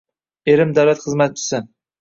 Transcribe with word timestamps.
Erim 0.53 0.73
davlat 0.79 1.03
xizmatchisi. 1.05 1.65